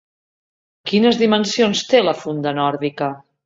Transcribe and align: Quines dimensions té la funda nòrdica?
Quines 0.93 1.21
dimensions 1.21 1.85
té 1.93 2.03
la 2.09 2.17
funda 2.25 2.59
nòrdica? 2.65 3.15